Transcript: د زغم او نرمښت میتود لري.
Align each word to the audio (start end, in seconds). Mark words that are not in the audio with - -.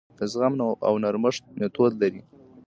د 0.17 0.19
زغم 0.31 0.53
او 0.87 0.93
نرمښت 1.03 1.43
میتود 1.59 1.91
لري. 2.01 2.21